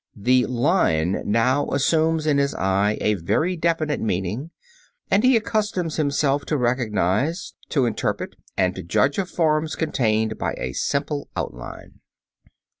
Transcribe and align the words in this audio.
The 0.17 0.47
line 0.47 1.21
now 1.27 1.67
assumes 1.69 2.25
in 2.25 2.39
his 2.39 2.55
eyes 2.55 2.97
a 3.01 3.13
very 3.13 3.55
definite 3.55 4.01
meaning; 4.01 4.49
and 5.11 5.23
he 5.23 5.37
accustoms 5.37 5.97
himself 5.97 6.43
to 6.45 6.57
recognize, 6.57 7.53
to 7.69 7.85
interpret 7.85 8.35
and 8.57 8.73
to 8.73 8.81
judge 8.81 9.19
of 9.19 9.29
forms 9.29 9.75
contained 9.75 10.39
by 10.39 10.53
a 10.57 10.73
simple 10.73 11.29
outline. 11.35 11.99